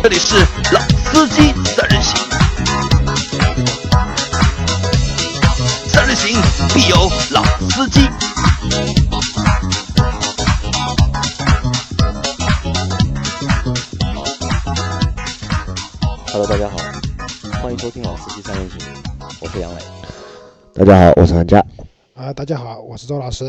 [0.00, 0.36] 这里是
[0.72, 2.16] 老司机三人行，
[5.88, 6.40] 三人行
[6.72, 6.96] 必有
[7.32, 8.00] 老司机。
[16.32, 16.76] Hello，大家好，
[17.60, 18.78] 欢迎收听《老司机三人行》，
[19.40, 19.82] 我是杨磊。
[20.74, 21.64] 大家好，我是韩佳。
[22.14, 23.46] 啊，大家好，我是周老师。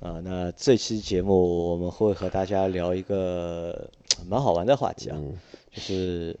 [0.00, 3.88] 啊，那这期节目我们会和大家聊一个
[4.28, 5.32] 蛮好玩的话题啊，嗯
[5.72, 6.38] 就是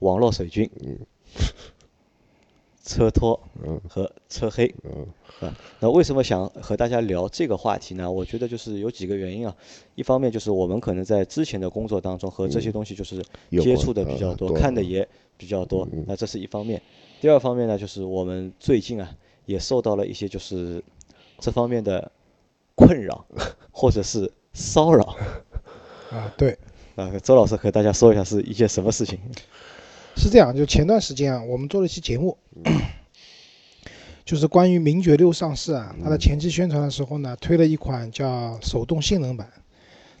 [0.00, 0.98] 网络水军、嗯
[2.84, 4.74] 车托嗯和车黑。
[4.82, 5.06] 嗯
[5.40, 8.10] 啊，那为什么想和大家聊这个话题呢？
[8.10, 9.56] 我觉得就是有几个原因啊。
[9.94, 15.88] 一方面就是我们可能在之前的工作当中和这些东西就是接触的比较多，看的也比较多。
[16.06, 16.80] 那这是一方面。
[17.20, 20.82] 第二方面呢，就是我们最近啊也受到了一些就是
[21.38, 22.12] 这方面的
[22.74, 23.24] 困扰
[23.72, 25.16] 或者是骚扰。
[26.12, 26.56] 啊，对，
[26.96, 29.18] 啊，周老师和大家说一下是一件什么事情？
[30.16, 32.36] 是这样，就前段时间啊，我们做了一期节目，
[34.24, 39.48] 就是关于名爵六上市啊，它的前期宣传的时候呢，推了一款叫手动性能版，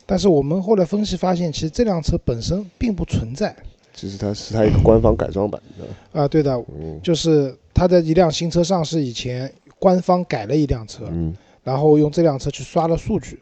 [0.04, 3.54] 但是我们后来分析发现，其实这辆车本身并不存在。
[3.92, 7.00] 其实它是它一个官方改装版的，啊，对的，嗯。
[7.00, 11.32] 就是它在一辆新车上市以前，官方改了一辆车，嗯。
[11.62, 13.40] 然后用这辆车去刷了数据，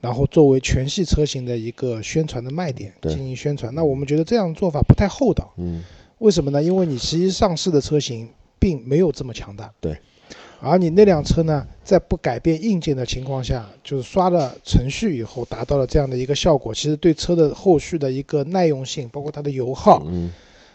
[0.00, 3.74] 然后作为全系车型的一个宣传的卖点进行宣传。
[3.74, 5.82] 那我们觉得这样做法不太厚道，嗯
[6.18, 6.62] 为什么呢？
[6.62, 9.98] 因为你其实上市的车型并没有这么强大，对，
[10.60, 20.32] 而你那辆车呢，在不改变硬件的情况下，就是刷了程序以后达到了这样的一个效果，其实对车的后续的一个耐用性，包括它的油耗，嗯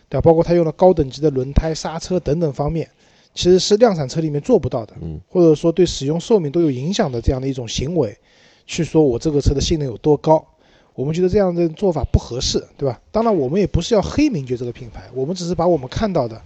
[0.08, 0.22] 对吧？
[0.22, 2.88] 包括它用了高等级的轮胎、刹车等等方面，
[3.33, 4.94] 其实是量产车里面做不到的。
[5.02, 8.16] 嗯或者说对使用寿命都有影响的这样的一种行为，
[8.65, 10.45] 去说我这个车的性能有多高，
[10.93, 13.01] 我们觉得这样的做法不合适，对吧？
[13.11, 16.41] 当然，我们也不是要黑名爵这个品牌，我们只是把我们看到的，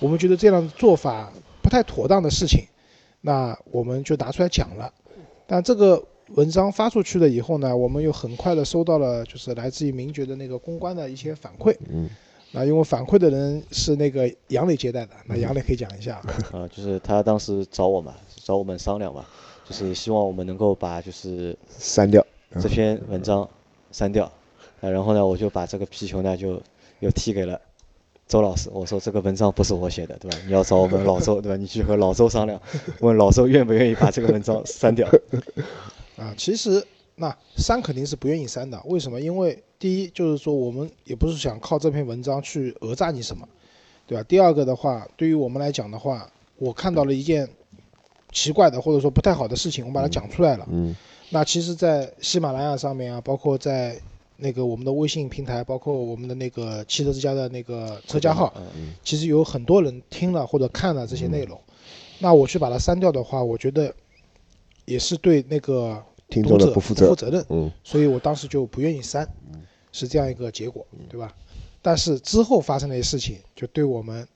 [0.00, 2.64] 我们觉得这样的做法不太妥当的事情，
[3.20, 4.92] 那我们就拿出来讲了。
[5.46, 6.02] 但这个
[6.34, 11.76] 文章发出去了以后呢，我们又很快的收到了就是来自于名爵的那个公关的一些反馈。
[11.88, 12.08] 嗯
[12.54, 16.22] 那因为反馈的人是那个杨磊接待的，那杨磊可以讲一下啊。
[16.52, 18.14] 啊，就是他当时找我嘛，
[18.44, 19.24] 找我们商量嘛，
[19.68, 22.24] 就是希望我们能够把就是删掉，
[22.60, 23.48] 这篇文章
[23.90, 24.24] 删掉，
[24.80, 26.60] 啊，然后呢，我就把这个皮球呢就
[27.00, 27.60] 又踢给了
[28.26, 30.36] 周老师，我说这个文章不是我写的，对吧？
[30.46, 31.56] 你要找我们老周，对吧？
[31.56, 32.60] 你去和老周商量，
[33.00, 35.08] 问老周愿不愿意把这个文章删掉。
[36.16, 36.84] 啊，其实
[37.16, 39.20] 那删肯定是不愿意删的，为什么？
[39.20, 43.48] 因为第一就是说我们也不是想靠这篇文章去讹诈你什么，
[44.06, 44.24] 对吧？
[44.24, 47.48] 第二个的话，对于我们来讲的话，我看到了一件
[48.32, 50.66] 奇怪的或者说不太好的事情，我把它讲出来了。
[50.70, 50.96] 嗯
[51.34, 53.98] 那其实，在喜马拉雅上面啊，包括在
[54.36, 61.58] 那个我们的微信平台，包括我们的那个汽车之家的那个车架号，嗯其实有很多人听了或者看了这些内容。
[62.18, 63.94] 那我去把它删掉的话，我觉得
[64.84, 67.44] 也是对那个听众的读者不不负责，任。
[67.48, 69.26] 嗯所以我当时就不愿意删，
[69.90, 71.34] 是这样一个结果，对吧？
[71.80, 74.28] 但是之后发生的事情，就对我们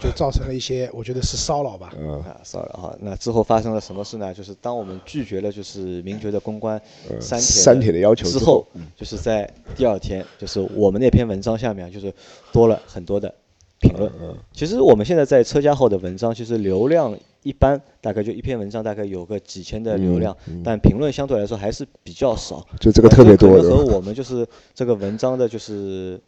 [0.00, 1.92] 就造成了一些，我觉得是骚扰吧。
[1.98, 2.96] 嗯啊，骚扰哈。
[3.00, 4.32] 那之后发生了什么事呢？
[4.32, 8.66] 就是当我们拒绝了就是名爵的公关呃删帖删帖的要求之后后，
[8.96, 12.12] 就是在第二天，就是我们那篇文章下面啊就是
[12.52, 13.32] 多了很多的
[13.78, 14.10] 评论。
[14.20, 22.66] 嗯其实我们现在在车家号的文章，其实流量一般，大概就一篇文章大概有个几千的流量，但评论相对来说还是比较少。
[22.78, 26.20] 就这个特别多和我们就是这个文章的就是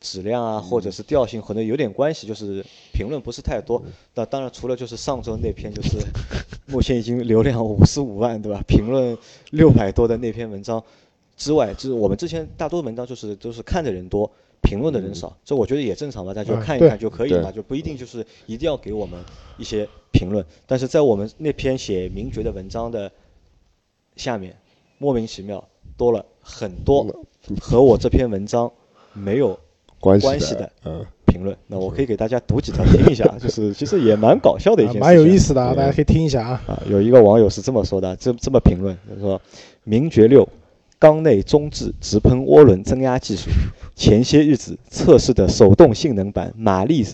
[0.00, 3.82] 质量啊，或者是调性可能有点关系，就是评论不是太多。
[4.14, 5.98] 那当然，除了就是上周那篇就是
[6.66, 8.60] 目前已经流量五十五万，对吧？
[8.66, 9.16] 评论
[9.50, 10.82] 六百多的那篇文章
[11.36, 14.30] 之外，就是我们之前大多文章就是都是看的人多。
[14.62, 19.18] 评论的人少，这我觉得也正常吧，大家就看一看就可以嘛，就不一定就是一定要给我们
[19.56, 20.44] 一些评论。
[20.66, 23.10] 但是在我们那篇写名爵的文章的
[24.16, 24.54] 下面，
[24.98, 25.66] 莫名其妙
[25.96, 27.06] 多了很多
[27.58, 28.70] 和我这篇文章
[29.14, 29.58] 没有
[30.00, 31.56] 关关系的嗯评论。
[31.68, 36.62] 那我可以给大家读几条听一下， 就是其实也蛮搞笑的一件事，啊蛮有意思的啊，大家可以听一下啊。
[36.66, 39.40] 啊，有一个网友是这么说的，这这么评论，他说
[39.84, 40.48] ：“名爵六
[40.98, 43.48] 缸内中置直喷涡轮增压技术，
[43.94, 47.06] 前些日子测试的手动性能版马力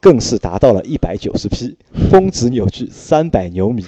[0.00, 1.76] 更是达到了一百九十匹，
[2.10, 3.84] 峰值扭矩三百牛米，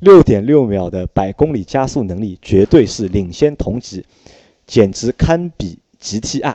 [0.00, 4.04] 六点六秒的百公里加速能力绝对是领先同级，
[4.66, 6.54] 简直堪比 GTR。”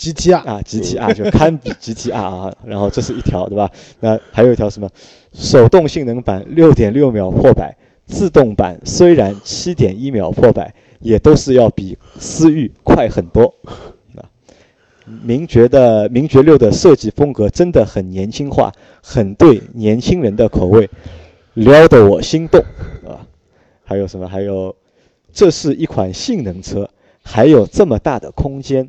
[0.00, 3.70] GT 啊，啊，GTR 就堪比 GTR 啊，然后这是一条对吧？
[4.00, 4.88] 那还有一条什么？
[5.34, 7.76] 手动性能版六点六秒破百，
[8.06, 13.54] 自动版虽然七点一秒破百，也都是要比思域快很多。
[14.16, 14.24] 啊，
[15.22, 20.88] 名爵的名爵六的设计风格真的很年轻化，很对年轻人的口味，
[21.52, 22.58] 撩得我心动
[23.06, 23.20] 啊！
[23.84, 24.26] 还有什么？
[24.26, 24.74] 还有，
[25.30, 26.88] 这是一款性能车，
[27.22, 28.88] 还有这么大的空间，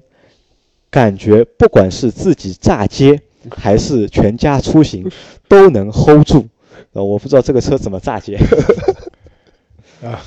[0.92, 5.10] 感觉不管是自己炸街还是全家出行
[5.48, 6.46] 都能 hold 住。
[6.94, 8.38] 呃，我不知道这个车怎么炸街
[10.04, 10.22] 啊。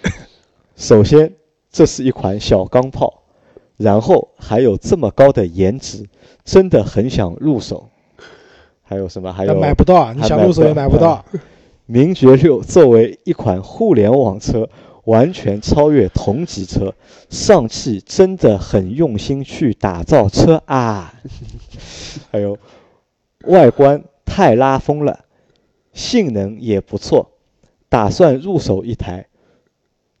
[0.76, 1.32] 首先，
[1.70, 3.22] 这是一款小钢炮。
[3.76, 6.08] 然后还有这么高的颜值，
[6.44, 7.90] 真的很想入手。
[8.82, 9.30] 还有什么？
[9.30, 10.14] 还有买不到啊！
[10.16, 11.22] 你想入手也买不到。
[11.84, 14.66] 名爵六作为一款互联网车，
[15.06, 16.94] 完全超越同级车，
[17.30, 21.14] 上汽真的很用心去打造车啊！
[22.30, 22.56] 还有
[23.44, 25.24] 外观太拉风了，
[25.92, 27.30] 性能也不错，
[27.88, 29.26] 打算入手一台，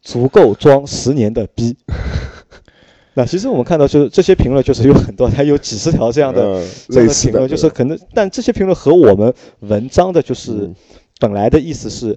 [0.02, 1.76] 足够装十年的逼。
[3.14, 10.70] 那其实我们看到，就是这些评论，就是有很多，它有几十条这样的这样的评论，就是可能，但这些评论和我们文章的，就是
[11.18, 12.16] 本来的意思是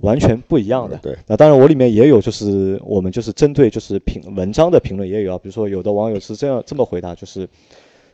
[0.00, 0.96] 完全不一样的。
[0.98, 1.16] 对。
[1.26, 7.48] 那当然，我里面也有，就是我们就是针对就是评文章的评论也有啊，比如说有的网友是这样这么回答，就是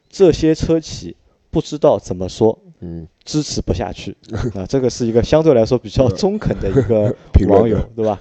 [0.08, 1.16] 这些车企
[1.50, 4.16] 不知道怎么说，嗯，支持不下去
[4.54, 7.14] 啊， 这个是一个相对来说比较中肯的一个
[7.48, 8.20] 网友，对吧？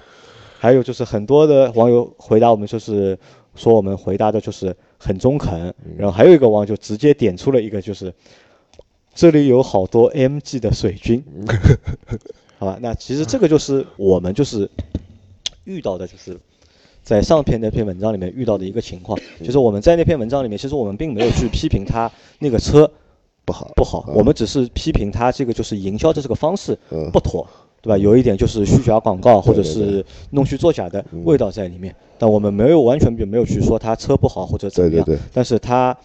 [0.58, 3.18] 还有就是很多的网友回答我们就是。
[3.54, 8.14] 说我们回答的就是很中肯，然后还有一个网友就直接点出了一个，就是
[9.12, 11.24] 这里有好多 MG 的水军，
[12.58, 12.78] 好吧？
[12.80, 14.68] 那其实这个就是我们就是
[15.64, 16.38] 遇到的，就是
[17.02, 22.90] 在上篇那篇文章里面遇到的一个情况，就是我们在那篇文章里面，其实我们并没有去批评他那个车
[23.44, 26.78] 不好不好，我们只是批评他这个就是营销的这个方式
[27.12, 27.46] 不妥。
[27.80, 27.96] 对吧？
[27.96, 31.94] 有一点就是虚假广告，或者是弄虚作假的味道在里面。
[32.18, 35.06] 但我们没有完全就没有去说他车不好或者怎么样。
[35.32, 35.96] 但是他，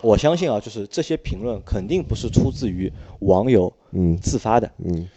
[0.00, 4.70] 我相信啊，就是这些评论肯定不是出自于网友嗯自发的。
[4.84, 5.08] 嗯，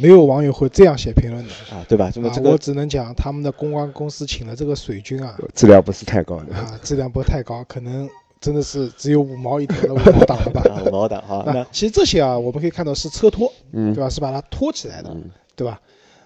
[0.00, 2.10] 没有网友会这样写评论的啊，对吧？
[2.10, 8.08] 这么这个我只能讲他们的公关公司请了这个水军啊，质量不是太高的啊，质量不太高，可能。
[8.40, 10.62] 真的是只有五毛一条的五毛档了吧？
[10.86, 14.08] 五毛档好，那其实这些啊，我们可以看到是车托，嗯对吧？
[14.08, 15.80] 是把它托起来的，嗯对吧？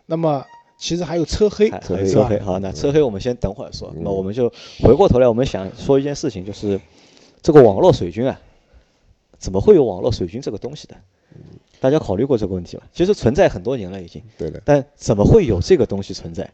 [0.05, 0.45] 那么
[0.77, 2.39] 其实还有车黑，车黑，车黑。
[2.39, 3.91] 好，那车黑我们先等会儿说。
[3.97, 4.53] 那我们就
[4.83, 6.79] 回过头来，我们想说一件事情，就是
[7.41, 8.39] 这个网络水军啊，
[9.39, 10.97] 怎么会有网络水军这个东西的？
[11.81, 12.83] 大家考虑过这个问题吗？
[12.93, 14.63] 其实存在很多年了已经，对的。
[14.65, 16.49] 但怎么会有这个东西存在？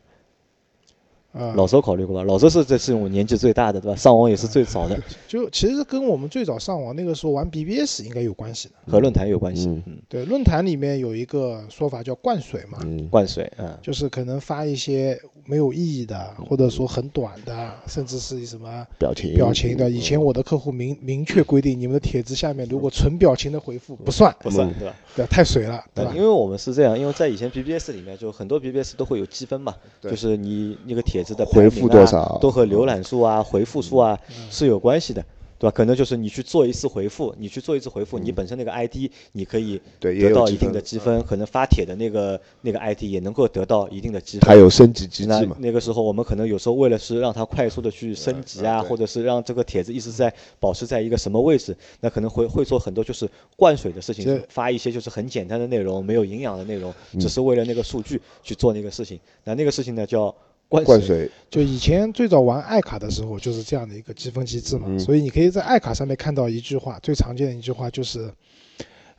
[1.38, 2.22] 啊，老周考虑过吧？
[2.24, 3.96] 老周是这是我年纪最大的，对吧？
[3.96, 4.98] 上网也是最早的。
[5.28, 9.68] 就其实跟我们最早上网那个时候玩 BBS 应该有关系的，和论坛有关系。
[9.68, 12.78] 嗯，对，论坛里面有一个说法叫灌水嘛，
[13.10, 19.88] 灌水，嗯，就是可能发一些没有意义的，或者说很短的，甚至是什么表情表情的。
[19.88, 24.94] 以前我的客户明明确规定，你们的帖子下面如果纯表情的回复不算，不算，对吧？
[25.14, 26.12] 对，太水了，对吧？
[26.14, 34.18] 因为我们是这样，因为在以前 BBS 里面，就很多 BBS 都会有积分嘛，就是你那个帖子的回复多少，都和浏览数啊、回复数啊
[34.50, 35.22] 是有关系的，
[35.58, 35.74] 对吧？
[35.74, 44.48] 可能就是你去做一次回复，你去做一次回复，你本身那个 ID 你可以得到一定的积分，可能发帖的那个那个 ID 也能够得到一定的积分。
[44.48, 45.56] 它有升级机制嘛？
[45.58, 59.18] 那个时候我们可能有时候为了是让它快速的去升级啊，或者是让这个帖子一直在保持在一个什么位置，那可能会会做很多就是灌水的事情，发一些就是很简单的内容，没有营养的内容，只是为了那个数据去做那个事情。
[59.44, 60.32] 那那个事情呢叫。
[60.68, 68.30] 灌水就以前最早玩爱卡的时候就是这样的一个积分机制嘛，所以你可以在爱卡上面看到一句话，最常见的一句话就是，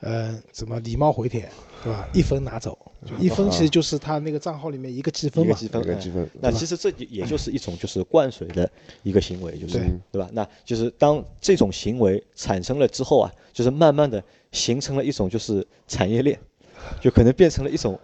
[0.01, 1.49] 呃，怎么礼貌回帖，
[1.83, 2.07] 对吧？
[2.13, 6.29] 一分拿走，就一分其实就是他那个账号里面一个积分嘛，一个积分，一个积分。
[6.39, 8.69] 那其实这也就是一种就是灌水的
[9.01, 9.79] 一个行为，就是
[10.11, 10.29] 对吧？
[10.33, 16.39] 那就是当这种行为产生了之后啊，就是慢慢的形成了一种就是产业链，
[17.01, 17.99] 就可能变成了一种。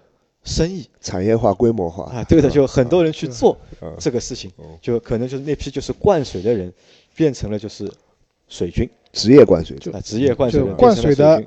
[0.45, 0.87] 生意。
[1.01, 2.05] 产业化、规模化。
[2.05, 3.57] 啊，对的，就很多人去做
[3.99, 4.49] 这个事情，
[4.81, 6.71] 就可能就是那批就是灌水的人，
[7.15, 7.91] 变成了就是
[8.47, 11.43] 水军，职业灌水，啊，职业灌水，灌水的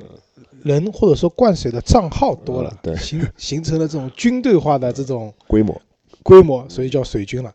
[0.63, 5.81] 人或者说灌水的账号多了，对，形形成了这种军队化的这种规模，
[6.23, 7.55] 规模，所以叫水军了。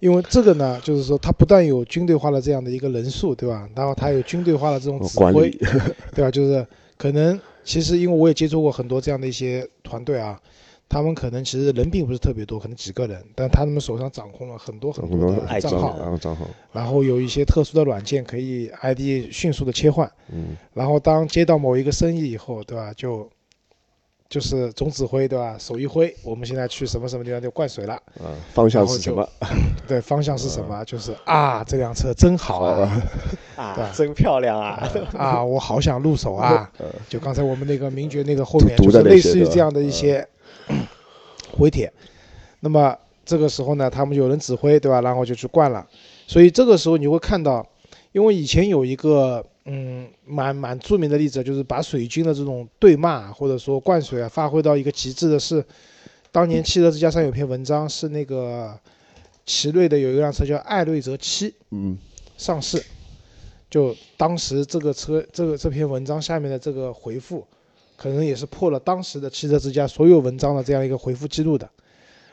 [0.00, 3.68] 因为这个呢，就是说它不但有军队化的这样的一个人数，对吧？
[3.74, 5.50] 然后它有军队化的这种指挥，
[6.14, 6.30] 对吧？
[6.30, 6.66] 就是
[6.98, 10.38] 可能其实因为我也接触过很多这样的一些团队啊。
[10.88, 22.92] 他们可能其实人并不是特别多，可能几个人，但他们手上掌控了很多很多的账号，然后账号，然后有一些特殊的软件可以 ID 迅速的切换，嗯，然后当接到某一个生意以后，对吧？
[22.94, 23.28] 就
[24.28, 25.56] 就是总指挥对吧？
[25.58, 27.94] 手一挥，我们现在去什么什么地方就灌水了。
[27.94, 29.28] 啊，方向是什么？
[29.86, 30.84] 对，方向是什么？
[30.84, 32.60] 就是啊，这辆车真好
[33.56, 34.88] 啊， 真漂亮啊！
[35.16, 36.70] 啊，我好想入手啊。
[37.08, 40.26] 就刚才我们那个名爵那个后面就是类似于这样的一些
[41.54, 41.92] 回帖。
[42.60, 45.00] 那么这个时候呢，他们有人指挥对吧？
[45.00, 45.86] 然后就去灌了。
[46.26, 47.66] 所以这个时候你会看到，
[48.12, 55.64] 因为以前有一个嗯蛮蛮著名的例子，就是把水军的这种对骂或者说灌水啊发挥到一个极致的是，
[56.32, 58.78] 当年汽车之家上有篇文章是那个
[59.46, 61.98] 奇瑞的有一辆车叫艾瑞泽七嗯，
[62.36, 62.82] 上市，
[63.68, 67.46] 就当时这个车这个这篇文章下面的这个回复，
[67.96, 71.68] 可能也是破了当时的汽车之家所有文章的这样一个回复记录的。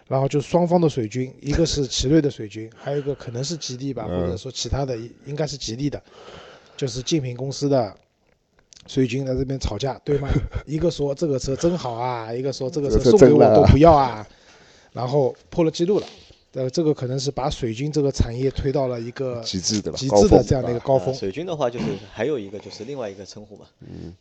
[0.07, 6.01] 然后就双方的水军， 一个是奇瑞的水军，还有一个可能是吉利吧，嗯或者说其他的，应该是吉利的，
[6.75, 7.95] 就是竞品公司的
[8.87, 10.27] 水军在这边吵架对骂，
[10.67, 14.27] 一个说这个车真好啊，一个说这个车送给我都不要啊，
[14.91, 16.07] 然后破了记录了。
[16.53, 21.13] 呃，这个可能是把水军这个产业推到了一个极致的吧，极致的这样的一个高峰呃。
[21.13, 23.65] 水军的话，就是还有一个就是另外一个称呼嘛，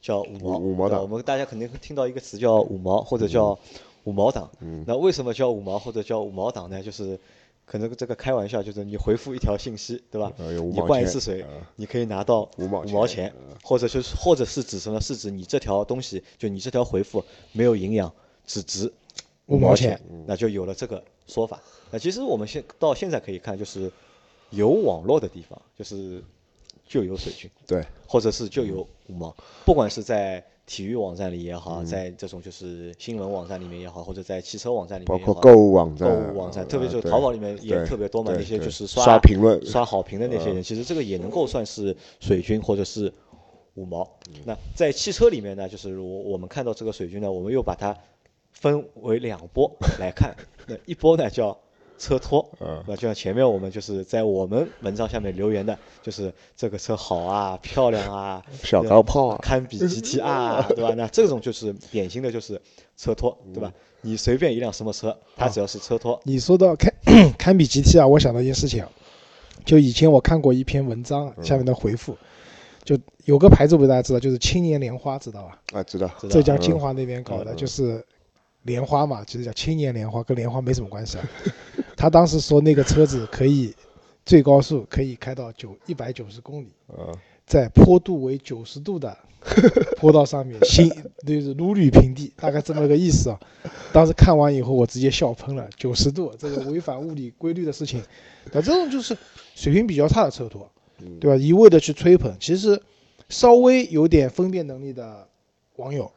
[0.00, 0.58] 叫五毛。
[0.58, 3.58] 五五毛党我们大家肯定会听到一个词叫五毛或者叫
[4.04, 4.48] 五毛党。
[4.60, 6.80] 嗯那为什么叫五毛或者叫五毛党呢？
[6.80, 7.18] 就是
[7.64, 10.32] 可能这个开玩笑，就是你回复一条信息，对吧？
[10.38, 13.34] 呃你灌一次水呃，你可以拿到五毛五毛钱钱，
[13.64, 15.00] 或者就是或者是指什么？
[15.00, 18.12] 是指你这条东西，就你这条回复没有营养，
[18.46, 18.92] 只值毛
[19.50, 21.60] 五毛钱，那就有了这个说法。
[21.90, 23.90] 那其实我们现到现在可以看，就是
[24.50, 26.22] 有网络的地方，就是
[26.86, 31.60] 就有水军，对，或者是就有五毛，不管是在体育网站里也嗯。
[31.60, 43.12] 好，在这种就是新闻网站里面也好，或者在汽车网站里面包括购物网站、购物网站，特别是淘宝里面也特别多嘛，那些就是刷评论刷好评的那些人，其实这个也能够算是水军或者是
[43.74, 44.08] 五毛。
[44.44, 47.96] 那在汽车里面呢，就是我我们看到这个水军呢，我们又把它
[48.52, 50.34] 分为两波来看。
[50.66, 51.56] 那一波呢叫
[51.98, 60.94] 车托，嗯那就像前面我们就是在我们文章下面留言的，就是这个车好啊，漂亮啊，小钢炮啊堪比 GT 啊， 对吧？
[60.96, 62.60] 那这种就是典型的就是
[62.96, 63.72] 车托，对吧？
[64.02, 66.90] 你随便一辆什么车，它只要是车托，你说到堪
[67.36, 68.90] 堪比 GTR，，我想到一件事情啊，
[69.66, 72.16] 就以前我看过一篇文章啊，下面的回复，
[72.82, 75.60] 就有个牌子不大家知道，就是青年莲花，知道吧？
[75.74, 78.02] 啊，知道，浙江金华那边搞的，嗯就是
[78.62, 81.28] 莲花嘛，其实叫青年莲花，跟莲花没什么关系啊。
[81.96, 83.74] 他当时说那个车子可以
[84.24, 87.14] 最高速可以开到九一百九十公里，嗯，
[87.46, 89.16] 在坡度为九十度的
[89.96, 90.90] 坡道上面，行
[91.26, 93.40] 就是如履平地，大概这么个意思啊。
[93.92, 98.02] 当时看完以后，我直接笑喷了，九十度这个违反物理规律的事情，
[98.52, 99.16] 那这种就是
[99.54, 100.70] 水平比较差的车托，
[101.18, 101.36] 对吧？
[101.36, 102.80] 一味的去吹捧，其实
[103.28, 105.26] 稍微有点分辨能力的
[105.76, 106.10] 网友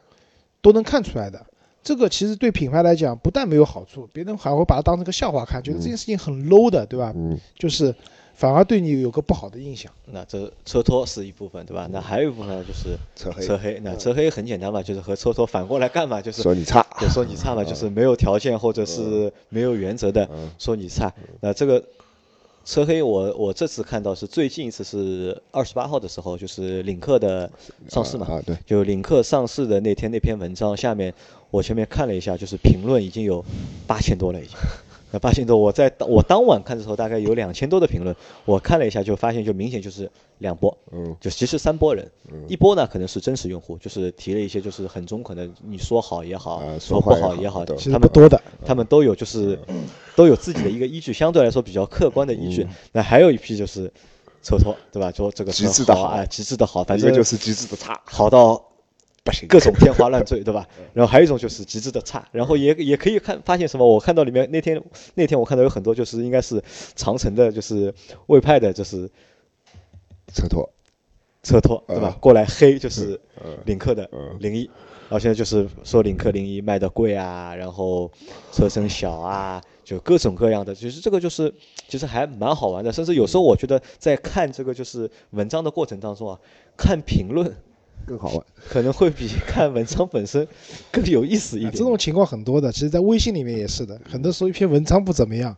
[0.60, 1.44] 都能看出来的。
[1.84, 7.12] 这个其实对品牌来讲，不但没有好处，别人还会把它当成个笑话看，觉得这件事情很 low 的，对吧？
[7.14, 7.94] 嗯，就是
[8.34, 9.92] 反而对你有个不好的印象。
[10.06, 11.86] 那这车托是一部分，对吧？
[11.92, 13.78] 那还有一部分呢，就是车黑车黑。
[13.84, 16.22] 那车黑很简单嘛，就是和车托反过来干嘛？
[16.22, 21.12] 就是说你差，就说你差嘛，就是没有条件或者是没有原则的嗯说你差。
[21.40, 21.84] 那这个
[22.64, 27.50] 车黑我，我这次看到是最近一次是二十八号的时候，就是领克的
[27.88, 28.26] 上市嘛。
[28.26, 31.12] 啊，对，就领克上市的那天那篇文章下面，
[31.50, 33.44] 我前面看了一下，就是评论已经有
[33.86, 34.56] 八千多了，已经。
[35.14, 38.16] 那八千多，我在我当晚看的时候，大概有两千多的评论。
[38.44, 42.10] 我看了一下，就发现就明显就是两波，嗯就其实三波人。
[42.48, 49.56] 一波呢可能是真实用户，就是提了一些就是很中肯的，你说好也好，啊说不好好也好，其实他们不多的，他们都有就是
[50.16, 52.66] 都有自己的一个依据，相对来说比较客观的依嗯据。
[52.90, 53.88] 那还有一批就是
[54.42, 55.12] 车托，对吧？
[55.12, 58.60] 说这个车极致的好好啊，极致的好，反正就是极致的差，好到
[59.48, 60.68] 各种天花乱坠，对吧？
[60.92, 63.86] 然后还有一种就是极致的差，然后也也可以看发现什么？
[63.86, 64.82] 我看到里面那天
[65.14, 66.62] 那天我看到有很多就是应该是
[66.94, 67.92] 长城的，就是
[68.26, 69.10] 魏派的，就是
[70.34, 70.68] 车托，
[71.42, 72.20] 车托，对吧嗯？
[72.20, 74.64] 过来黑就是嗯领克的嗯零一，
[75.08, 78.10] 然后现在就是说领克零一卖的贵啊，然后
[78.52, 81.52] 车身小啊，就各种各样的，其实这个就是
[81.88, 86.38] 其实还蛮好玩的，甚至有时候我觉得在看这个就是文章的过程当中啊，
[86.76, 87.56] 看评论
[88.04, 90.46] 更好玩，可能会比看文章本身
[90.90, 91.70] 更有意思一点。
[91.70, 94.00] 啊这种情况很多的，其实，在微信里面也是的。
[94.10, 95.56] 很多时候一篇文章不怎么样，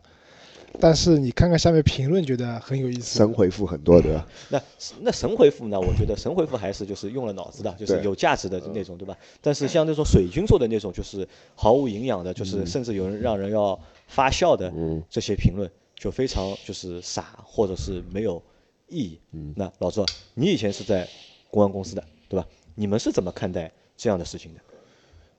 [0.79, 3.17] 但是你看看下面评论，觉得很有意思。
[3.17, 4.61] 神回复很多的， 那
[5.01, 5.79] 那神回复呢？
[5.79, 9.17] 我觉得神回复还是就是用了脑子的，就是有价值的那种，对吧？
[9.41, 18.41] 但是像那种水军做的那种，就是毫无营养的，就是甚至有人让人要发笑的嗯这些评论，就非常就是傻，或者是没有
[18.87, 19.19] 意义。
[19.33, 21.07] 嗯那老周，你以前是在
[21.49, 22.47] 公安公司的，对吧？
[22.75, 24.59] 你们是怎么看待这样的事情的？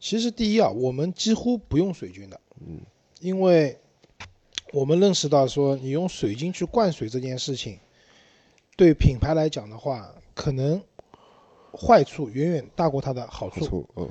[0.00, 2.80] 其实第一啊，我们几乎不用水军的，嗯，
[3.20, 3.76] 因为
[4.72, 7.78] 我们认识到说，你用水军去灌水这件事情，
[8.76, 10.80] 对品牌来讲的话，可能
[11.72, 13.86] 坏处远远大过它的好处。
[13.96, 14.08] 嗯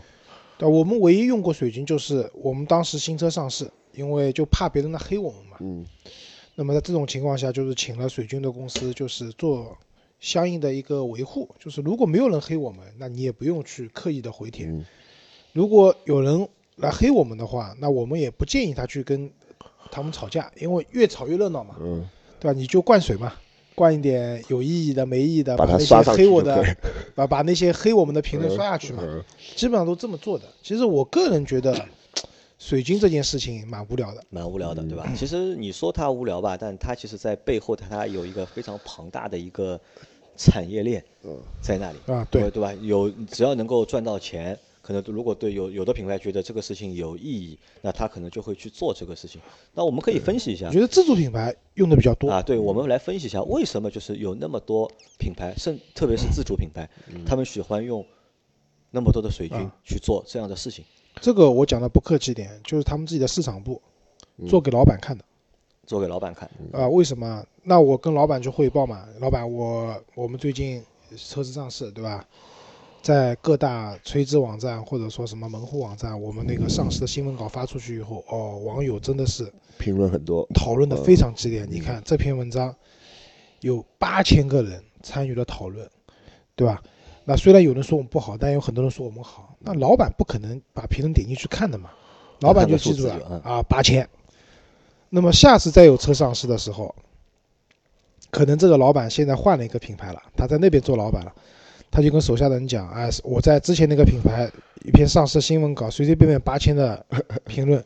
[0.58, 5.58] 对，我们唯一用过水军就是我们当时新车上市，因为就怕别人来黑我们嘛。
[5.60, 5.86] 嗯
[6.56, 9.78] 那么在这种情况下，就是请了水军的公司，就是做
[10.20, 11.50] 相应的一个维护。
[11.60, 14.66] 就是如果没有人黑我们，那你也不用去刻意的回帖。
[14.66, 14.86] 嗯
[15.54, 19.28] 如果有人来黑我们的话，那我们也不建议他去跟
[19.90, 22.08] 他们吵架，因为越吵越热闹嘛，嗯，
[22.40, 22.56] 对吧？
[22.56, 23.34] 你就灌水嘛，
[23.74, 26.64] 灌一点有意义的、没意义的，把它那些黑我的
[27.16, 29.24] 把把那些黑我们的评论刷下去嘛，嗯
[29.56, 30.46] 基本上都这么做的。
[30.62, 31.74] 其实我个人觉得，
[32.58, 34.24] 水军这件事情蛮无聊的。
[34.30, 35.14] 蛮无聊的，对嗯吧？
[35.16, 39.80] 其实你说它无聊吧，但它其实在背后它它有一个非常庞大的一个
[40.36, 42.74] 产业链嗯在那里啊对对吧？
[42.82, 49.40] 有只要能够赚到钱，可能如果对有有的品牌觉得这个事情有意义，那他可能就会去做这个事情。
[49.74, 52.30] 那我们可以分析一下我觉得自主品牌用的比较多。
[52.32, 56.90] 啊，对，我们来分析一下为什么就是有那么多品牌，甚特别是自主品牌，
[57.24, 58.04] 他们喜欢用
[58.90, 60.84] 那么多的水军啊去做这样的事情。
[61.22, 63.82] 这个我讲的不客气点，就是他们自己的市场部
[64.48, 65.24] 做给老板看的。
[65.86, 67.46] 做给老板看，啊、为什么？
[67.64, 70.84] 那我跟老板去汇报嘛，老板我我们最近
[71.16, 72.26] 车子上市，对吧？
[73.02, 81.66] 在各大垂直网站或者说什么门户网站，我们那个上市的新闻稿发出去以后，哦，网友真的是评论很多，讨论的非常激烈。
[81.70, 82.76] 你看这篇文章
[83.62, 85.90] 有八千个人参与了讨论，
[86.58, 86.84] 对吧？
[87.30, 89.54] 那虽然有人说我们不好，但有很多人说我们好。
[89.60, 91.90] 那老板不可能把评论点进去看的嘛，
[92.40, 94.08] 老板就记住了啊，八千。
[95.10, 96.96] 那么下次再有车上市的时候，
[98.32, 101.34] 可能这个老板现在换了一个品牌了，他在那边做老板了，
[101.92, 104.50] 他就跟手下的人讲，哎，我在之前那个品牌
[104.86, 107.06] 一篇上市新闻稿，随随便便八千的
[107.46, 107.84] 评论，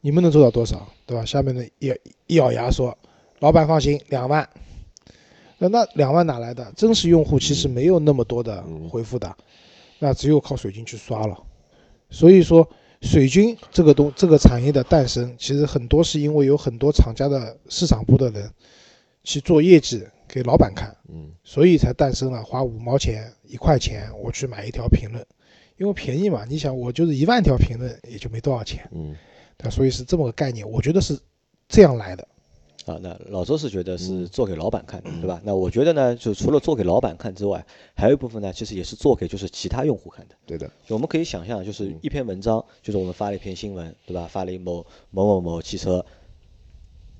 [0.00, 1.24] 你们能做到多少，对吧？
[1.24, 1.92] 下面的一
[2.28, 2.96] 一咬牙说，
[3.40, 4.48] 老板放心，两万。
[5.62, 6.72] 那那两万哪来的？
[6.74, 9.36] 真实用户其实没有那么多的回复的，
[9.98, 11.38] 那只有靠水军去刷了。
[12.08, 12.66] 所以说，
[13.02, 18.50] 水军这个东这个产业的诞生，其实很多是因为有很多厂家的市场部的人
[19.22, 25.22] 去做业绩给老板看，嗯所以才诞生了花五毛钱、一块钱我去买一条评论，
[25.76, 26.46] 因为便宜嘛。
[26.48, 29.14] 你想，我就是一万条评论，也就没多少钱，嗯
[29.58, 29.70] 对吧？
[29.70, 31.18] 所以是这么个概念，我觉得是
[31.68, 32.26] 这样来的。
[32.90, 35.40] 啊，那老周是觉得嗯是做给老板看的，对吧？
[35.44, 40.34] 那我觉得呢，就除了做给老板看之外，还有一部分呢，其实也是做给就是其他用户看的。
[40.46, 44.26] 对的，就我们可以想象，嗯就是一篇文章，就是我们发了一篇新闻，对吧？
[44.26, 46.04] 发了一某某某某汽车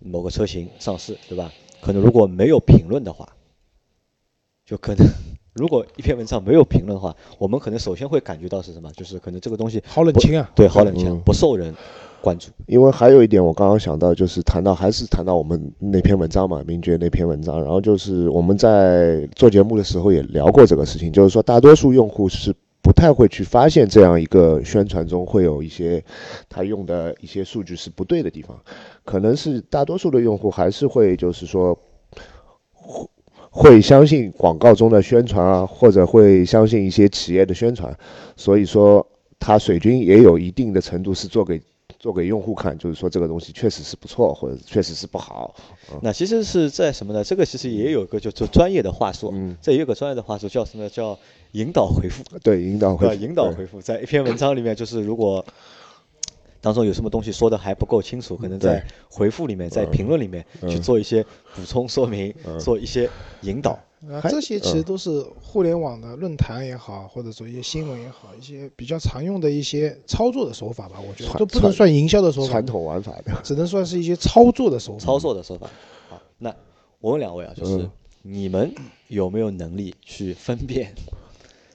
[0.00, 1.52] 某个车型上市，对吧？
[1.80, 3.28] 可能如果没有评论的话，
[4.66, 5.06] 就可能
[5.54, 8.90] 如果一篇文章没有评论的话，我们可能首先会感觉到是什么？
[8.92, 10.50] 就是可能这个东西好冷清啊！
[10.54, 11.74] 对好冷清嗯，不受人
[12.20, 12.50] 关注。
[12.66, 26.02] 因为还有一点，我刚刚想到，就是谈到还是谈到我们那篇文章嘛，名爵那篇文章，然后就是我们在做节目的时候也聊过这个事情，就是说大多数用户是不太会去发现这样一个宣传中会有一些
[26.48, 28.59] 他用的一些数据是不对的地方，
[29.04, 31.78] 可能是大多数的用户还是会就是说
[33.50, 37.94] 会相信广告中的宣传啊，或者会相信一些企业的宣传，
[38.37, 39.06] 所以说
[39.38, 41.61] 它水军也有一定的程度是做给
[42.00, 45.54] 做给用户看，就是说这个东西确实是不错，或者确实是不好。
[46.00, 47.22] 那其实是在什么呢？
[47.22, 50.88] 这个其实也有一个就做专业的话术，嗯这也有个专业的话术叫什么？
[50.88, 51.18] 叫
[51.52, 52.24] 引导回复。
[52.42, 52.96] 对，引导？
[52.96, 55.44] 回复引导回复，在一篇文章里面，就是如果
[56.61, 63.09] 当中有什么东西说的还不够清楚，可能在回复里面，在嗯评论里面去嗯做一些补充说明，嗯做一些
[63.42, 63.79] 引导。
[64.11, 70.96] 啊，这些其嗯实都是互联网的论坛也好，或者说一些新闻也好，一些比较常用的一些操作的手法吧。
[70.99, 73.33] 我觉得传都不能算营销的手法传，统玩法的。
[73.42, 75.05] 只能算是一些操作的手法。
[75.05, 75.68] 操作的手法。
[76.09, 76.55] 好，那
[76.99, 77.90] 我问两位啊，就是嗯
[78.23, 78.75] 你们
[79.09, 80.94] 有没有能力去分辨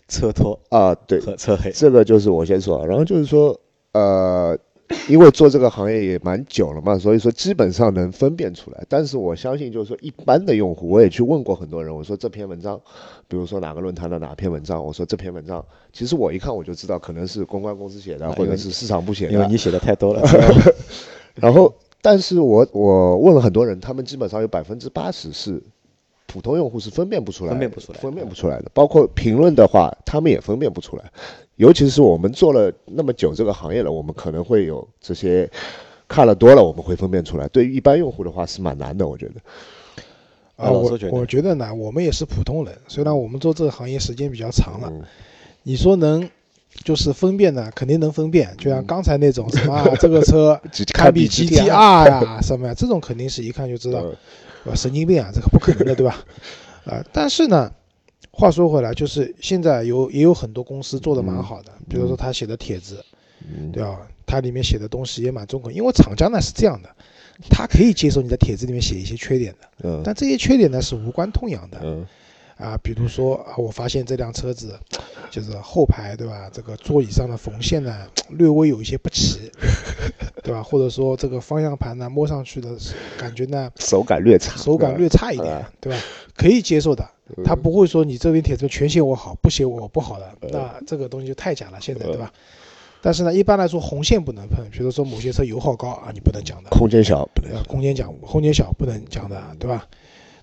[0.08, 1.71] 车托啊，对，和车黑？
[1.71, 3.60] 这个就是我先说，然后就是说，
[3.91, 4.58] 呃，
[5.08, 8.84] 因为做这个行业也蛮久了嘛，所以说基本上能分辨出来。
[8.89, 12.79] 但是我相信，就是说一般的用户，我也去问过很多人，我说这篇文章，
[13.27, 19.34] 比如说哪个论坛的哪篇文章，我说这篇文章，其实我一看我就知道，可能是公关公司写的，或者是市场部写的。
[19.34, 20.21] 因为你写的太多了。
[21.36, 25.62] 然后，但是我我问了很多人，他们基本上有百分之八十是
[26.27, 28.71] 普通用户是分辨不出来，分辨不出来分辨不出来的。
[28.73, 31.03] 包括评论的话，他们也分辨不出来。
[31.55, 35.49] 尤其是我们做了那么久这个行业了，我们可能会有这些
[36.07, 37.47] 看了多了，我们会分辨出来。
[37.47, 39.33] 对于一般用户的话是蛮难的，我觉得。
[40.57, 45.01] 啊，我觉得我觉得呢，我们也是普通人，虽然我们做这个行业时间比较长了，嗯
[45.63, 46.29] 你说能
[46.83, 50.59] 就是分辨呢，肯定能分辨，就像刚才那种什么、 啊、这个车
[50.93, 54.05] 堪比 GTR 呀什么呀，这种肯定是一看就知道，
[54.69, 54.75] 吧？
[54.75, 56.23] 神经病啊，这个不可能的，对吧？
[56.86, 57.71] 啊、但是呢，
[58.32, 63.04] 话说回来，就是现在有也有很多公司做的蛮好的，比如说他写的帖子，
[63.47, 64.08] 嗯对吧？
[64.28, 66.89] 它里面写的东西也蛮中肯，因为厂家呢是这样的，
[67.49, 71.80] 他可以接受你在帖子里面写一些缺点的，嗯但这些缺点呢是无关痛痒的。
[71.84, 72.06] 嗯
[72.58, 74.80] 啊，比如说啊，我发现这辆车子
[75.30, 76.49] 就是后排对吧？
[76.54, 79.51] 这个座椅上的缝线呢略微有一些不齐，
[80.45, 80.63] 对吧？
[80.63, 82.69] 或者说这个方向盘呢摸上去的
[83.17, 85.99] 感觉呢手感略差，手感略差一点啊，对吧？
[86.38, 87.03] 可以接受的，
[87.36, 87.43] 嗯。
[87.43, 92.31] 他不会说你这边帖子全写我好，不写我不好的，那这个东西就太假了，现在对吧？
[93.01, 99.88] 但是呢，一般来说红线不能碰，比如说某些车油耗高啊，你不能讲的，空间小不能呃，空间讲空间小不能讲的，对吧？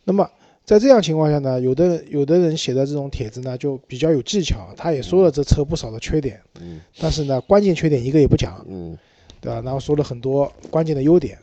[0.04, 0.28] 那么
[0.64, 6.80] 在这样情况下呢，有的有的人写的这种帖子呢，就比较有技巧，他也说了这车不少的缺点，嗯。
[7.00, 8.96] 但是呢，关键缺点一个也不讲，嗯
[9.42, 9.60] 对吧？
[9.62, 11.36] 然后说了很多关键的优点。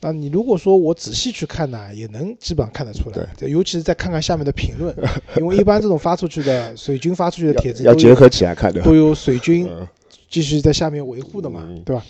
[0.00, 4.94] 那你如果说我仔细去看呢，也能基本上看得出来对，尤其是再看看下面的评论，
[5.38, 9.86] 因为一般这种发出去的水军发出去的帖子要结合起来看的，都有水军嗯
[10.28, 12.04] 继续在下面维护的嘛嗯，对吧？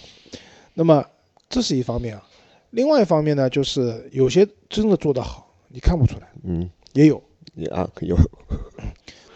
[0.75, 1.05] 那么
[1.49, 2.23] 这是一方面啊，
[2.71, 7.23] 另外一方面呢，就是有些真的做得好，你看不出来，嗯也有。
[7.55, 8.17] 也啊有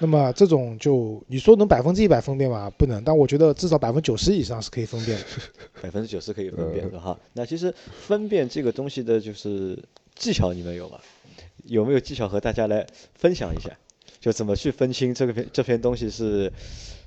[0.03, 2.69] 那么这种就你说能百分之一百分辨吗？
[2.77, 5.25] 不能，但我觉得至少百分之九十以上是可以分辨的。
[5.81, 7.17] 百分之九十可以分辨嗯的哈。
[7.35, 9.79] 那其实分辨这个东西的就是
[10.17, 10.99] 技巧，你们有吗？
[11.67, 12.85] 有没有技巧和大家来
[13.15, 13.71] 分享一下？
[14.19, 16.53] 就怎么去分清这个篇这篇东西是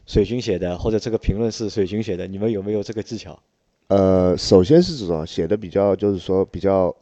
[0.08, 2.26] 水军写的，或者这个评论是水军写的？
[2.26, 3.38] 你们有没有这个技巧？
[3.88, 6.96] 呃，首先是这种写的比较，就是说比较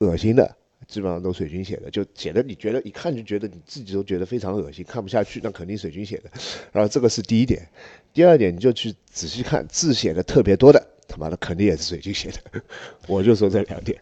[0.00, 0.54] 恶心的，
[0.88, 6.30] 基本上都水军写的，就写的你觉得一看就觉得你自己都觉得非常恶心，看不下去，那肯定水军写的。
[6.72, 7.68] 然后这个是第一点，
[8.14, 12.62] 第二点你就去仔细看字写的特别多的，他妈的肯定也是水军写的。
[13.06, 14.00] 我就说这两点。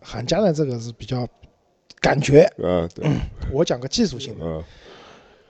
[0.00, 1.28] 韩家的这个是比较
[2.00, 3.08] 感觉，嗯，对，
[3.52, 4.64] 我讲个技术性的，嗯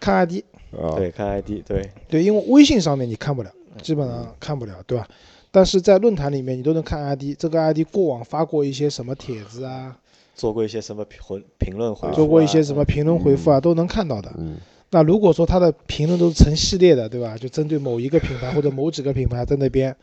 [0.01, 3.51] 看 ID，啊，对，看 ID，对，对，因为微信上面你看不了，
[3.81, 5.09] 基本上看不了，对吧？
[5.53, 9.97] 但是在论坛里面你都能看 ID，这个 ID 过往发过一些什么帖子啊，
[10.35, 14.33] 做过一些什么评回评论回复、啊，做过一些什么评论回复啊，都能看到的。
[14.39, 14.57] 嗯
[14.95, 17.35] 那如果说他的评论都是成系列的，对吧？
[17.39, 19.97] 就针对某一个品牌或者某几个品牌在那边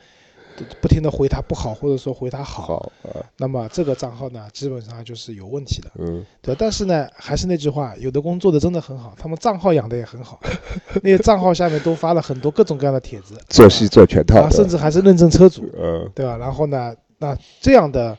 [0.82, 6.56] 不停的回他不好，或者说回他好，好啊，那么这个账号呢，基本上就是有问题的，嗯对。
[6.56, 10.40] 但是呢，还是那句话，有的工作的真的很好，他们账号养的也很好，
[11.04, 16.36] 那些账号下面都发了很多各种各样的帖子，做戏做全套啊，甚至还是认证车主，嗯对吧？
[16.38, 18.18] 然后呢，那这样的，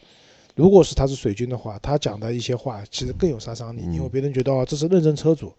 [0.55, 5.53] 如果是他是水军的话，他讲的一些话其实更有杀伤力，嗯因为别人觉得哦，这是认证车主，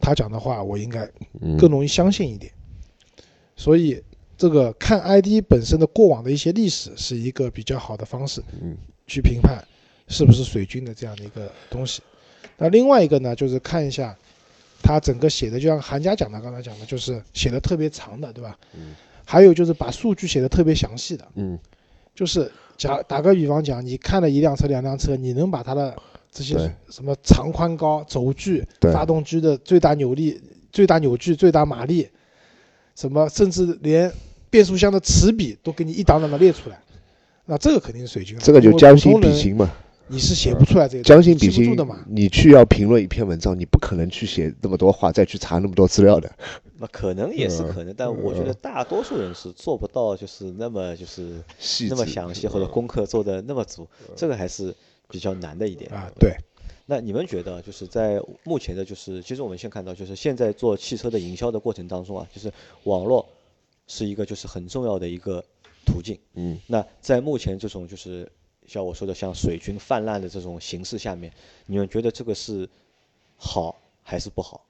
[0.00, 1.08] 他讲的话我应该
[1.40, 2.52] 嗯更容易相信一点。
[3.56, 4.02] 所以，
[4.36, 9.64] 这个看 ID 本身的过往的一些历史是一个比较好的方式嗯去评判
[10.08, 12.02] 是不是水军的这样的一个东西。
[12.58, 14.16] 那另外一个呢，就是看一下
[14.82, 18.58] 他整个写的，就像韩家讲的，刚才讲的，就是写的特别长的，对吧？
[18.74, 18.94] 嗯
[19.26, 21.58] 还有就是把数据写的特别详细的，嗯
[22.14, 25.94] 就是假打个比方讲，你看了一辆车、两辆车，你能把它的
[26.30, 26.56] 这些
[26.90, 30.40] 什么长宽高、轴距、发动机的最大扭力、
[30.72, 32.08] 最大扭矩、最大马力，
[32.96, 34.12] 什么甚至连
[34.50, 36.78] 变速箱的齿比都给你一档档的列出来，
[37.46, 38.42] 那这个肯定是水军了。
[38.44, 39.70] 这个就将心比心嘛。
[40.08, 46.30] 你是写不出来这个，将心比心的嘛。，你去要评论一篇文章，你不可能去写那么多话，再去查那么多资料的。
[46.78, 51.42] 那可能也是嗯可能，但我觉得嗯大多数人是做不到，就是那么就是
[51.88, 54.74] 那么详细或者嗯功课做的那么足，这个还是
[55.08, 56.36] 比较难的一点啊，对，
[56.86, 63.26] 那你们觉得，就是在目前的，就是其实我们先看到，就是现在做汽车的营销的过程当中啊，就是网络
[63.86, 65.42] 是一个就是很重要的一个
[65.86, 66.18] 途径。
[66.34, 68.30] 嗯，那在目前这种就是
[68.66, 71.32] 像我说的像水军泛滥的这种形势下面，
[71.66, 72.68] 你们觉得这个是
[73.36, 74.60] 好还是不好？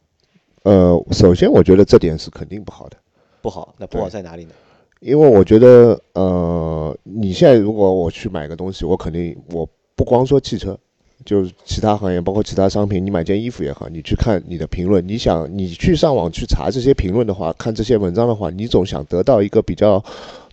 [0.63, 2.97] 呃，首先我觉得这点是肯定不好的，
[3.43, 4.53] 不好，那不好在哪里呢？
[5.01, 10.79] 因为我觉得，呃，你现在如果我去买个东西，我肯定我不光说汽车，
[11.27, 20.03] 就是其他行业，包括其他商品，你买件衣服也好，你去看你的评论，你想你去上网去查这些评论的话，看这些文章的话，你总想得到一个比较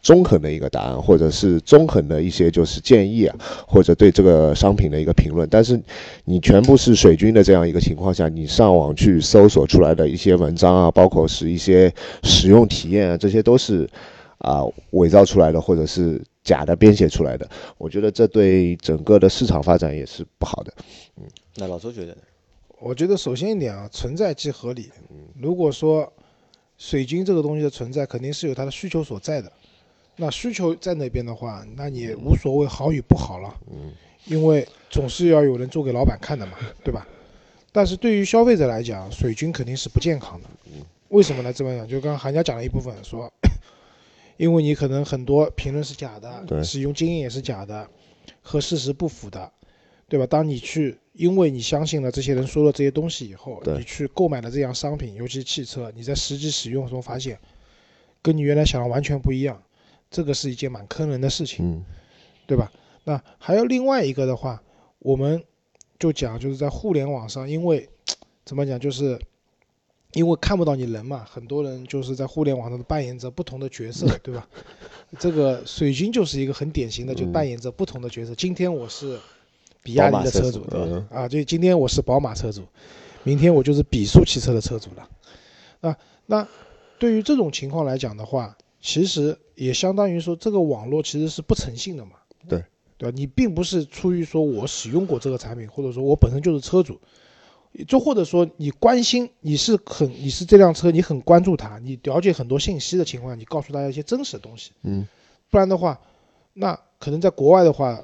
[0.02, 3.36] 中肯的一个答案，或者是中肯的一些就是建议啊，
[3.68, 5.48] 或者对这个商品的一个评论。
[5.50, 5.82] 但是
[6.26, 13.90] 你全部是水军的这样一个情况下，你上网去搜索出来的一些文章啊，包括是一些使用体验啊，这些都是
[14.40, 17.48] 啊伪造出来的，或者是假的编写出来的。
[17.78, 20.74] 我觉得这对整个的市场发展也是不好的。
[21.18, 21.24] 嗯
[21.58, 22.22] 那老周觉得呢？
[22.80, 24.90] 我觉得首先一点啊，存在即合理。
[25.40, 26.12] 如果说
[26.80, 29.52] 水军这个东西的存在，肯定是有它的需求所在的。
[30.22, 33.92] 那需求在那边的话，那你无所谓好与不好了，嗯
[34.26, 36.54] 因为总是要有人做给老板看的嘛，
[36.84, 37.08] 对吧？
[37.72, 40.48] 但是对于消费者来讲，水军肯定是不健康的。
[41.10, 41.52] 为什么呢？
[41.52, 43.34] 这么讲，就刚刚韩家讲了一部分，说，
[44.38, 47.90] 因为你可能很多评论是假的，对使用经验也是假的，
[48.44, 49.52] 和事实不符的，
[50.08, 50.28] 对吧？
[50.28, 57.40] 当你去，因为你相信了这些人说了这些东西以后，对你去购买了这样商品，尤其是汽车，你在实际使用中发现，
[58.22, 59.60] 跟你原来想的完全不一样，
[60.12, 61.66] 这个是一件蛮坑人的事情。
[61.66, 61.84] 嗯
[62.48, 62.70] 对吧？
[63.06, 64.62] 那还有另外一个的话，
[65.00, 65.42] 我们
[65.98, 67.88] 就讲就是在互联网上，因为
[68.44, 69.18] 怎么讲，就是
[70.12, 74.46] 因为看不到你人嘛，很多人就是在互联网上扮演着不同的角色， 对吧？
[75.18, 78.36] 这个水军就是一个很典型的，就嗯扮演着不同的角色。
[78.36, 79.18] 今天我是
[79.82, 81.08] 比亚迪的车主，对吧？
[81.10, 82.64] 啊，就今天我是宝马车主，
[83.24, 85.10] 明天我就是比速汽车的车主了。
[85.80, 86.46] 啊，那
[87.00, 92.14] 对于这种情况来讲的话，其实也相当于说，这个网络其实是不诚信的嘛。
[92.50, 92.64] 对，
[92.98, 93.16] 对吧？
[93.16, 97.00] 你并不是出于说我使用过这个产品，或者说我本身就是车主，
[97.88, 104.72] 就或者说你关心，你是很你是这辆车，你很关注它，你了解很多信息的情况下，你告诉大家一些真实的东西。
[104.84, 105.08] 嗯
[105.50, 106.00] 不然的话，
[106.54, 108.02] 那可能在国外的话，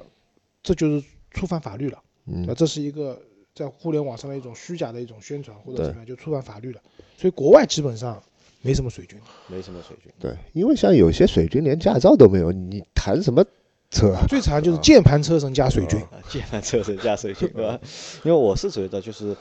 [0.62, 2.02] 这就是触犯法律了。
[2.26, 3.20] 嗯啊，这是一个
[3.54, 6.80] 在互联网上的一种虚假的一种宣传或者怎么样，就触犯法律了。
[7.16, 8.22] 所以国外基本上
[8.68, 9.18] 没什么水军。
[9.46, 10.12] 没什么水军。
[10.20, 13.44] 对，因为像有些水军连驾照都没有，你谈什么
[13.90, 14.26] 车啊？
[14.28, 15.98] 最惨就是键盘车神加水军。
[16.02, 17.80] 啊，键盘车神加水军，对吧？
[18.24, 19.34] 因为我是觉得就是，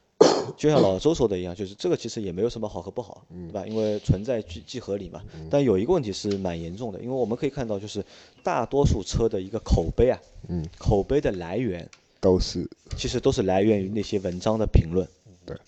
[0.56, 3.66] 就像老周说的一样，就是这个其实也没有什么好和不好，对吧？
[3.66, 5.22] 因为存在即即合理嘛。
[5.50, 8.04] 但有一个问题是蛮严重的，因为我们可以看到，就是
[8.42, 11.88] 大多数车的一个口碑啊，嗯，口碑的来源
[12.20, 15.06] 都是其实都是来源于那些文章的评论。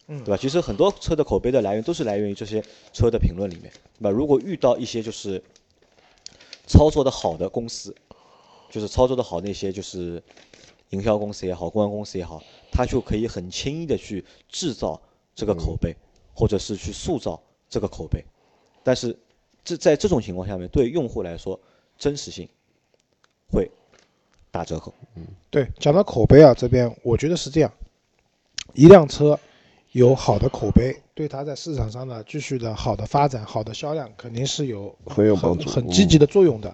[0.06, 0.36] 嗯对吧？
[0.36, 2.62] 其实很多车的口碑的来源都是来源于这些
[2.92, 4.10] 车的评论里面，对吧？
[4.10, 5.42] 如果遇到一些就是
[6.66, 7.94] 操作的好的公司，
[8.70, 10.22] 就是操作的好那些就是
[10.90, 15.00] 营销公司也好，公关公司也好，他就可以很轻易的去制造
[15.34, 15.94] 这个口碑，
[16.34, 18.24] 或者是去塑造这个口碑。
[18.82, 19.16] 但是
[19.64, 21.58] 这在这种情况下面，对用户来说，
[21.98, 22.48] 真实性
[23.50, 23.70] 会
[24.50, 24.94] 打折扣。
[25.14, 27.72] 嗯对，讲到口碑啊，这边我觉得是这样，
[28.74, 29.38] 一辆车
[29.98, 36.72] 有好的口碑，对它在市场上呢继续的好的发展、好的销量，肯定是有很有帮助很积极的作用的。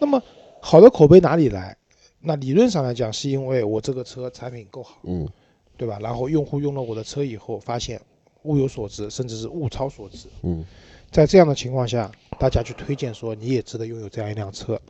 [0.00, 0.22] 那么
[0.60, 1.76] 好的口碑哪里来？
[2.20, 5.28] 那理论上来讲，是因为我这个车产品够好，嗯
[5.76, 5.98] 对吧？
[6.00, 8.00] 然后用户用了我的车以后，发现
[8.44, 10.26] 物有所值，甚至是物超所值。
[10.42, 10.64] 嗯
[11.10, 14.80] 在这样的情况下，大家去推荐说你也值得拥有这样一辆车，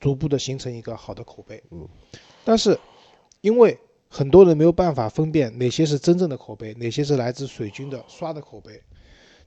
[0.00, 1.62] 逐步的形成一个好的口碑。
[1.70, 1.86] 嗯，
[2.44, 2.78] 但是
[3.42, 3.78] 因为
[4.14, 8.78] 很多人没有办法分辨哪些是真正的口碑，哪些是来自水军的刷的口碑，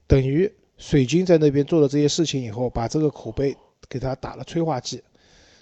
[0.08, 3.56] 等于水军在那边做了这些事情以后，把这个口碑
[3.88, 5.04] 给他打了催化剂。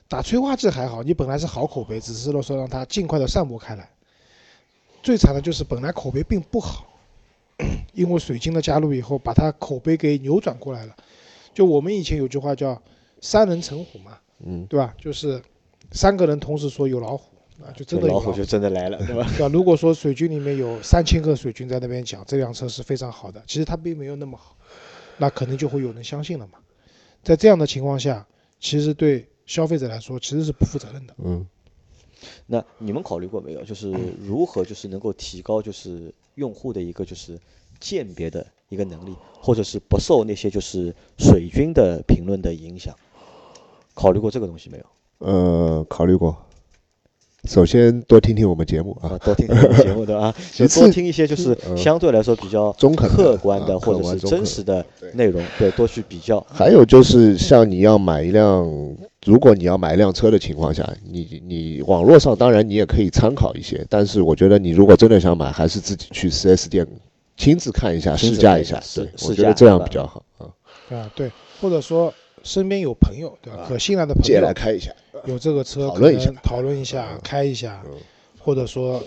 [0.09, 3.91] 打催化剂还好，你本来是好口碑，只是说让它尽快的散播开来。
[5.03, 6.87] 最惨的就是本来口碑并不好，
[7.93, 10.97] 因为水晶的加入以后，把它口碑给扭转过来了。
[11.53, 12.81] 就我们以前有句话叫
[13.21, 14.95] “三人成虎”嘛，嗯对吧？
[14.97, 15.43] 就是
[15.93, 19.25] 三个人同时说有老虎啊，就真的老虎就真的来了，对吧？
[19.37, 19.49] 对吧？
[19.53, 24.57] 如果说水军里面有三千个水军在那边讲这辆车是非常好的，其实它并没有那么好，
[25.19, 26.59] 那可能就会有人相信了嘛。
[27.23, 28.27] 在这样的情况下，
[28.59, 31.15] 其实对消费者来说其实是不负责任的。
[31.23, 31.47] 嗯
[32.47, 33.63] 那你们考虑过没有？
[33.65, 37.39] 就是如何就是能够提高就是用户的一个就是
[37.79, 42.95] 鉴别的一个能力，或者是不受那些就是水军的评论的影响？
[43.93, 44.85] 考虑过这个东西没有？
[45.19, 46.37] 呃，考虑过。
[47.47, 56.41] 首先多听听我们节目啊啊，，多听听我们节目的啊， 就多听一些就是嗯相对来说比较中肯客观的啊或者是真实的内容，对，多去比较。
[56.51, 58.65] 还有就是，像你要买一辆，
[59.27, 66.87] 如果你要买一辆车的情况下，你你网络上当然你也可以参考一些，但是我觉得你如果真的想买，还是自己去 4S 店
[67.37, 70.49] 亲自看一下、试驾一下，对，我觉得这样比较好啊。
[70.91, 71.31] 啊，对，
[71.61, 73.61] 或者说身边有朋友，对吧？
[73.63, 74.91] 啊可信赖的朋友借来开一下，
[75.27, 77.93] 有这个车，讨论一下讨论一下嗯，开一下，嗯
[78.39, 79.03] 或者说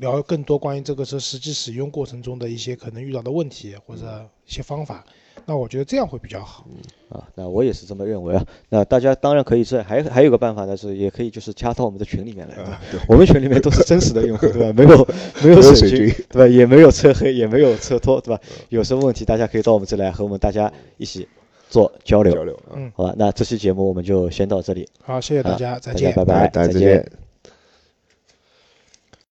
[0.00, 5.04] 聊更多关于这个车实际使用过程中的一些可能遇到的问题或者一些方法。
[5.46, 6.66] 那我觉得这样会比较好。
[7.10, 8.44] 啊，那我也是这么认为啊。
[8.70, 12.80] 那大家当然可以这还还有个办法呢，是也可以就是加到我们的群里面来，对吧？
[13.08, 14.72] 我们群里面都是真实的用户，对吧？
[14.72, 15.06] 没有
[15.44, 16.48] 没有水军，对吧？
[16.48, 18.40] 也没有车黑，也没有车托，对吧？
[18.70, 21.28] 有什么问题，大家可以到我们这来和我们大家一起
[21.68, 22.74] 做交流，交流啊。
[22.76, 23.14] 嗯，好吧？
[23.16, 26.12] 那这期节目我们就先到这里，好，谢谢大啊家，再见。
[26.14, 27.23] 拜拜，大家再见。